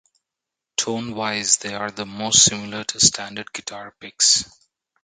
Tone 0.77 1.13
wise, 1.13 1.57
they 1.57 1.75
are 1.75 1.91
the 1.91 2.07
most 2.07 2.43
similar 2.43 2.83
to 2.85 2.99
standard 2.99 3.53
guitar 3.53 3.93
picks. 3.99 4.49